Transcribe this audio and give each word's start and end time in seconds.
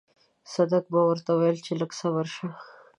صدک 0.53 0.85
به 0.93 0.99
ورته 1.09 1.31
ويل 1.35 1.57
چې 1.65 1.71
لږ 1.79 1.91
صبر 1.99 2.25
شه. 2.35 2.47